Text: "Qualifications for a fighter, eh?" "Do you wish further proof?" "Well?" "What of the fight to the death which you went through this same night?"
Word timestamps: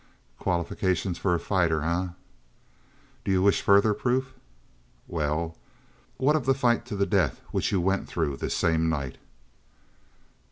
"Qualifications 0.39 1.19
for 1.19 1.35
a 1.35 1.39
fighter, 1.39 1.83
eh?" 1.83 2.07
"Do 3.23 3.29
you 3.31 3.43
wish 3.43 3.61
further 3.61 3.93
proof?" 3.93 4.33
"Well?" 5.07 5.55
"What 6.17 6.35
of 6.35 6.47
the 6.47 6.55
fight 6.55 6.87
to 6.87 6.95
the 6.95 7.05
death 7.05 7.39
which 7.51 7.71
you 7.71 7.79
went 7.79 8.07
through 8.07 8.37
this 8.37 8.55
same 8.55 8.89
night?" 8.89 9.19